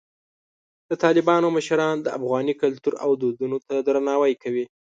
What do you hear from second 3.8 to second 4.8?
درناوی کوي.